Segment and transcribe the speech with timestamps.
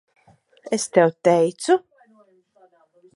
[0.77, 1.77] Es tev teicu.